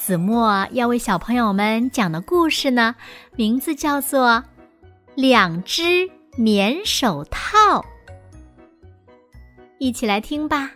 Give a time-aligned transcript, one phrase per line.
[0.00, 2.96] 子墨要为小朋友们讲的故事呢，
[3.36, 4.28] 名字叫做
[5.14, 7.80] 《两只棉手套》。
[9.78, 10.70] 一起来听吧。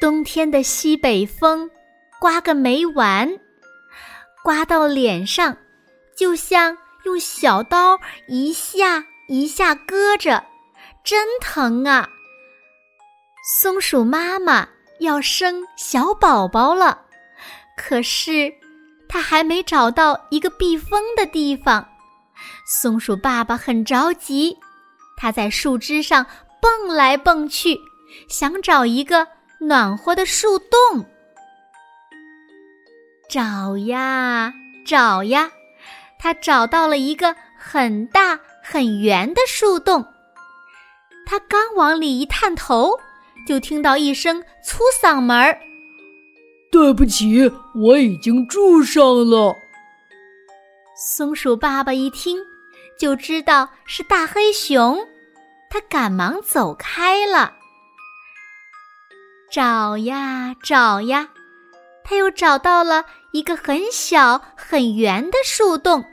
[0.00, 1.68] 冬天的西北风，
[2.20, 3.28] 刮个没完，
[4.44, 5.56] 刮到脸上，
[6.16, 6.78] 就像……
[7.04, 7.98] 用小刀
[8.28, 10.44] 一下一下割着，
[11.04, 12.08] 真疼啊！
[13.60, 14.68] 松鼠妈妈
[15.00, 17.06] 要生小宝宝了，
[17.76, 18.52] 可是
[19.08, 21.86] 它还没找到一个避风的地方。
[22.66, 24.56] 松鼠爸爸很着急，
[25.16, 26.24] 他在树枝上
[26.60, 27.78] 蹦来蹦去，
[28.28, 29.26] 想找一个
[29.58, 31.04] 暖和的树洞。
[33.28, 34.52] 找呀
[34.86, 35.50] 找呀。
[36.22, 40.06] 他找到了一个很大很圆的树洞，
[41.26, 42.96] 他刚往里一探头，
[43.44, 45.58] 就听到一声粗嗓门儿
[46.70, 49.52] ：“对不起，我已经住上了。”
[50.96, 52.38] 松鼠爸爸一听，
[52.96, 55.04] 就知道是大黑熊，
[55.68, 57.52] 他赶忙走开了。
[59.50, 61.30] 找呀找呀，
[62.04, 66.04] 他又找到了一个很小很圆的树洞。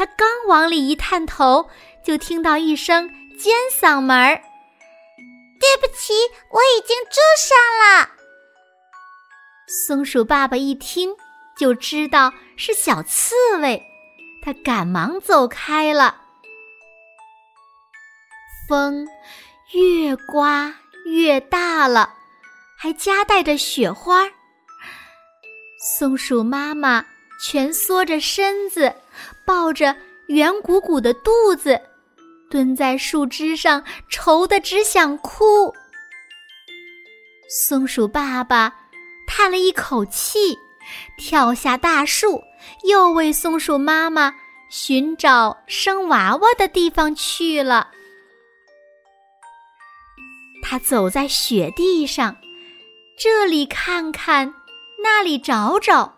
[0.00, 1.68] 他刚往里一探头，
[2.02, 3.06] 就听到一声
[3.38, 4.40] 尖嗓门儿
[5.60, 6.14] ：“对不起，
[6.50, 8.08] 我已经住上了。”
[9.86, 11.14] 松鼠爸爸一听
[11.54, 13.82] 就知道是小刺猬，
[14.42, 16.16] 他赶忙走开了。
[18.66, 19.06] 风
[19.72, 20.74] 越刮
[21.04, 22.14] 越大了，
[22.78, 24.26] 还夹带着雪花。
[25.98, 27.04] 松鼠妈妈
[27.44, 28.94] 蜷缩着身子。
[29.50, 29.96] 抱着
[30.28, 31.80] 圆鼓鼓的肚子，
[32.48, 35.74] 蹲在树枝上，愁得只想哭。
[37.48, 38.72] 松鼠爸爸
[39.26, 40.56] 叹了一口气，
[41.18, 42.40] 跳下大树，
[42.88, 44.32] 又为松鼠妈妈
[44.70, 47.88] 寻找生娃娃的地方去了。
[50.62, 52.36] 他走在雪地上，
[53.18, 54.54] 这里看看，
[55.02, 56.14] 那里找找，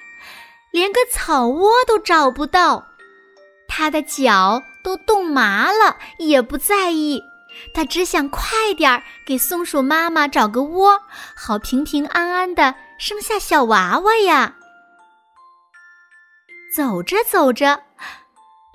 [0.71, 2.92] 连个草窝都找不到。
[3.75, 7.23] 他的脚都冻麻了，也不在意，
[7.73, 11.01] 他只想快点儿给松鼠妈妈找个窝，
[11.35, 14.57] 好平平安安的生下小娃娃呀。
[16.77, 17.83] 走着走着，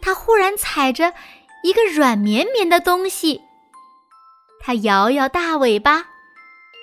[0.01, 1.13] 他忽然踩着
[1.61, 3.39] 一个软绵绵的东西，
[4.59, 6.07] 他摇摇大尾巴，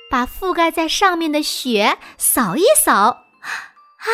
[0.08, 4.06] 把覆盖在上面的雪扫一扫，啊，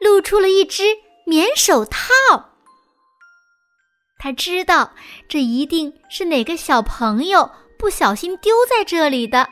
[0.00, 0.84] 露出了一只
[1.26, 1.98] 棉手套。
[4.22, 4.88] 他知道
[5.28, 9.48] 这一定是哪个小朋友不小心丢在这里的，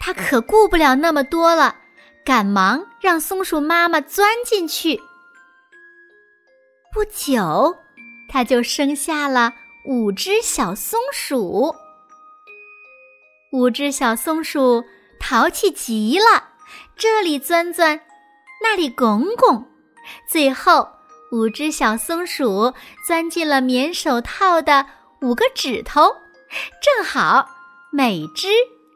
[0.00, 1.76] 他可顾不了那么多了，
[2.24, 4.98] 赶忙让松鼠妈妈钻进去。
[6.94, 7.76] 不久，
[8.26, 9.52] 他就生下了
[9.84, 11.74] 五只小松鼠。
[13.52, 14.82] 五只小松鼠
[15.20, 16.42] 淘气极了，
[16.96, 18.00] 这里钻钻，
[18.62, 19.62] 那里拱拱，
[20.26, 20.88] 最后。
[21.32, 22.72] 五只小松鼠
[23.06, 24.86] 钻进了棉手套的
[25.22, 26.02] 五个指头，
[26.80, 27.48] 正好
[27.90, 28.48] 每只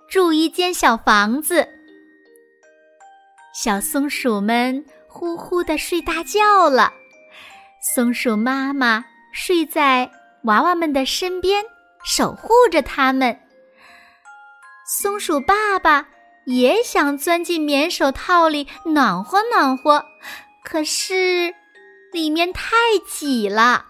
[0.08, 1.68] 住一间小房子。
[3.52, 6.92] 小松鼠们呼呼的睡大觉了，
[7.94, 10.08] 松鼠妈妈睡在
[10.44, 11.64] 娃娃们的身边，
[12.04, 13.36] 守护着它们。
[14.86, 16.08] 松鼠爸爸
[16.46, 20.04] 也想钻进棉手套里暖和暖和，
[20.64, 21.54] 可是。
[22.12, 22.76] 里面太
[23.06, 23.84] 挤了，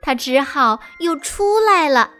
[0.00, 2.10] 他只好又出来了，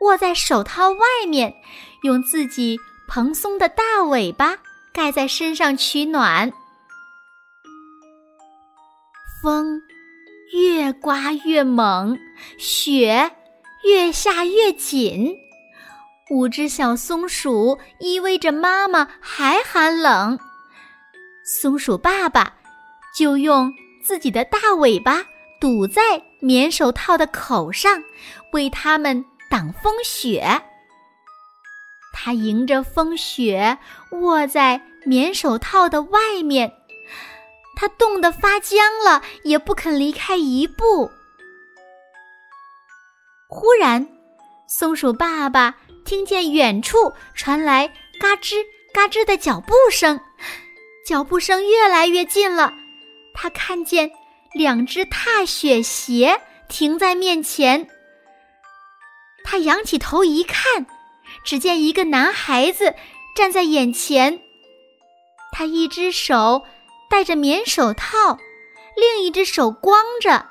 [0.00, 1.54] 握在手套外面，
[2.02, 4.58] 用自己蓬松的大尾巴
[4.92, 6.52] 盖在身上取暖。
[9.42, 9.80] 风
[10.52, 12.18] 越刮越猛，
[12.58, 13.30] 雪
[13.84, 15.34] 越下越紧，
[16.30, 20.38] 五只小松鼠依偎着妈妈还寒冷，
[21.44, 22.52] 松鼠爸爸
[23.16, 23.72] 就用。
[24.02, 25.24] 自己的大尾巴
[25.60, 28.02] 堵在棉手套的口上，
[28.52, 30.62] 为它们挡风雪。
[32.12, 33.78] 它迎着风雪
[34.10, 36.72] 卧在棉手套的外面，
[37.76, 41.10] 它冻得发僵了，也不肯离开一步。
[43.48, 44.06] 忽然，
[44.68, 47.88] 松鼠爸爸听见远处传来
[48.20, 48.56] 嘎吱
[48.92, 50.20] 嘎吱的脚步声，
[51.06, 52.72] 脚步声越来越近了。
[53.34, 54.10] 他看见
[54.52, 57.88] 两只踏雪鞋停在面前，
[59.44, 60.86] 他仰起头一看。
[61.44, 62.94] 只见一个男孩子
[63.36, 64.42] 站在眼前，
[65.52, 66.66] 他一只手
[67.08, 68.38] 戴着棉手套，
[68.96, 70.46] 另一只手光着。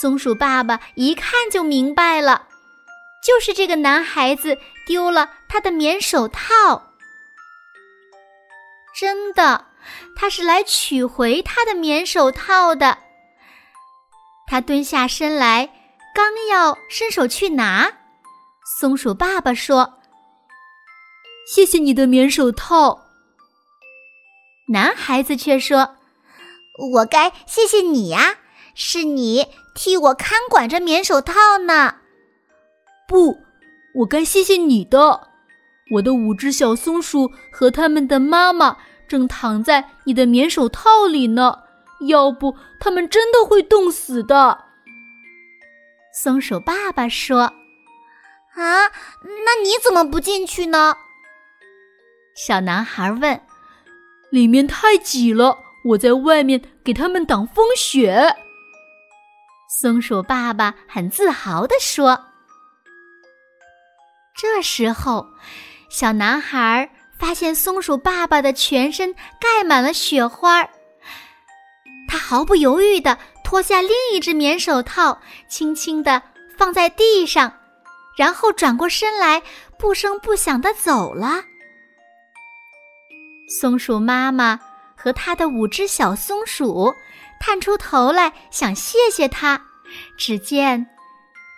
[0.00, 2.46] 松鼠爸爸一看就明白了，
[3.26, 6.91] 就是这个男孩子丢了他的棉手套。
[9.02, 9.66] 真的，
[10.14, 12.98] 他是来取回他的棉手套的。
[14.46, 15.68] 他蹲下身来，
[16.14, 17.92] 刚要伸手去拿。
[18.78, 19.94] 松鼠爸爸说
[21.52, 23.00] ：“谢谢你的棉手套。”
[24.70, 25.96] 男孩子却说
[26.94, 28.36] ：“我该谢谢你呀，
[28.72, 31.96] 是你替我看管着棉手套呢。”
[33.08, 33.38] 不，
[33.96, 35.32] 我该谢谢你的。
[35.94, 38.78] 我的五只小松鼠和他们的妈妈
[39.12, 41.64] 正躺在你的棉手套里呢，
[42.08, 44.64] 要不他们真的会冻死的。
[46.14, 47.40] 松鼠爸爸说。
[48.54, 48.88] 啊，
[49.44, 50.96] 那你怎么不进去呢？
[52.34, 53.38] 小男孩问。
[54.30, 55.58] 里面太挤了，
[55.90, 58.34] 我在外面给他们挡风雪。
[59.78, 62.18] 松鼠爸爸很自豪地说。
[64.34, 65.26] 这时候，
[65.90, 66.90] 小男孩
[67.22, 70.68] 发现松鼠爸爸的全身盖满了雪花，
[72.08, 75.16] 他毫不犹豫地脱下另一只棉手套，
[75.48, 76.20] 轻轻地
[76.58, 77.60] 放在地上。
[78.16, 79.40] 然后转过身来，
[79.78, 81.44] 不声不响的走了。
[83.48, 84.58] 松鼠妈妈
[84.96, 86.92] 和它的五只小松鼠
[87.38, 89.62] 探出头来，想谢谢它。
[90.18, 90.84] 只见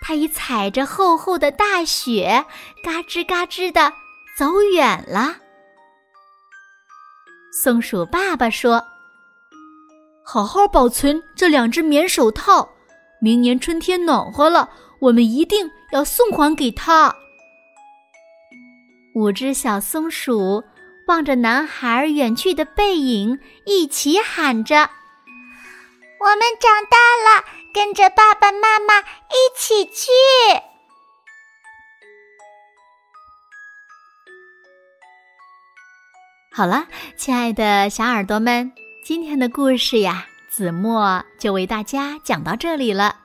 [0.03, 2.45] 它已踩着厚厚的大雪，
[2.83, 3.91] 嘎吱嘎吱的
[4.37, 5.39] 走远了。
[7.63, 8.85] 松鼠爸爸说
[10.27, 12.69] ：“好好保存这两只棉手套，
[13.21, 14.69] 明年春天暖和了。”
[15.01, 17.15] 我们一定要送还给他。
[19.15, 20.65] 五只小松鼠
[21.07, 24.91] 望着男孩远去的背影，一起喊着
[26.19, 26.97] ：“我们长大
[27.37, 28.94] 了，跟着爸爸妈妈
[36.57, 36.87] 好了，
[37.17, 38.71] 亲爱的小耳朵们，
[39.03, 43.17] 今天的故事呀，子墨就为大家讲到这里了。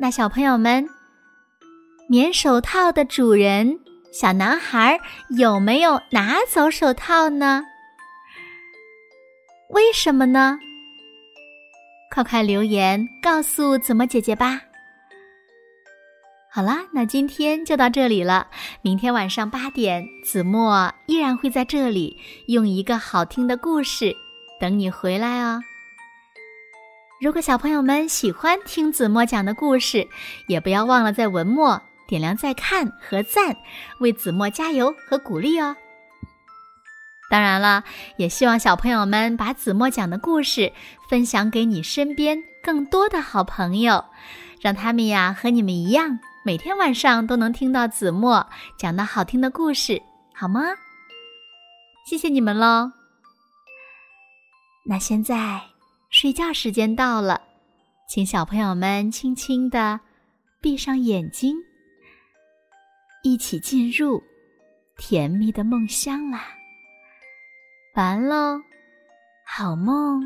[0.00, 0.88] 那小朋友们。
[2.08, 3.78] 棉手套的主人
[4.12, 4.98] 小男孩
[5.36, 7.62] 有没有拿走手套呢？
[9.68, 10.58] 为什么呢？
[12.10, 14.58] 快快留言告诉子墨姐姐吧。
[16.56, 18.46] 好啦，那今天就到这里了。
[18.80, 22.16] 明天晚上八点，子墨依然会在这里
[22.46, 24.14] 用一个好听的故事
[24.60, 25.60] 等你回来哦。
[27.20, 30.06] 如果小朋友们喜欢听子墨讲的故事，
[30.46, 31.82] 也不要忘了在文末。
[32.06, 33.56] 点亮再看和赞，
[33.98, 35.74] 为子墨加油和鼓励哦！
[37.28, 37.82] 当然了，
[38.16, 40.72] 也希望小朋友们把子墨讲的故事
[41.10, 44.04] 分享给你身边更多的好朋友，
[44.60, 48.46] 让他们呀和你们一样，每天晚上都能听到子墨
[48.76, 50.02] 讲的好听的故事，
[50.34, 50.60] 好吗？
[52.04, 52.92] 谢谢你们喽！
[54.84, 55.62] 那现在
[56.10, 57.40] 睡觉时间到了，
[58.10, 59.98] 请小朋友们轻轻的
[60.60, 61.56] 闭上眼睛。
[63.22, 64.22] 一起进入
[64.98, 66.44] 甜蜜的梦乡啦！
[67.94, 68.60] 完喽，
[69.46, 70.20] 好梦。